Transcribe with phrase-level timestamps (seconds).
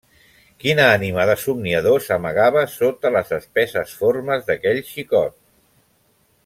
[0.61, 5.41] Quina ànima de somniador s'amagava sota les espesses formes d'aquell xicot!